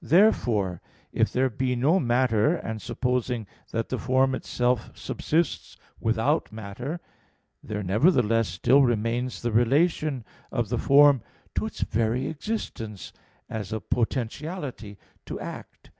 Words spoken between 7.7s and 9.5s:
nevertheless still remains